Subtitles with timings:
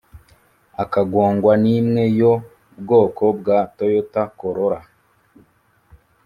[0.83, 2.33] akagongwa n’imwe yo
[2.79, 4.79] bwoko bwa Toyota Corolla